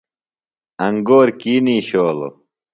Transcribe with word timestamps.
انگور 0.85 1.27
کی 1.39 1.53
نِشولوۡ؟ 1.65 2.31